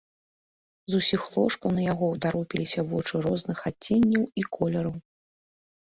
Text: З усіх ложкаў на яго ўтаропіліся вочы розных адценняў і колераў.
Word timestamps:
З 0.93 1.01
усіх 1.01 1.21
ложкаў 1.35 1.69
на 1.75 1.83
яго 1.93 2.05
ўтаропіліся 2.15 2.87
вочы 2.95 3.15
розных 3.27 3.57
адценняў 3.71 4.23
і 4.43 4.47
колераў. 4.59 4.95